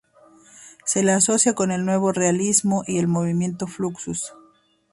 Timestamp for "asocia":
1.11-1.53